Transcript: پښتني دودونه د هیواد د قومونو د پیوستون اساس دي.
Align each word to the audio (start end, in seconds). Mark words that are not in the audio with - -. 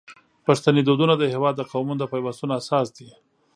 پښتني 0.45 0.81
دودونه 0.87 1.13
د 1.17 1.23
هیواد 1.33 1.53
د 1.57 1.61
قومونو 1.71 1.99
د 1.99 2.03
پیوستون 2.13 2.49
اساس 2.59 2.87
دي. 2.97 3.09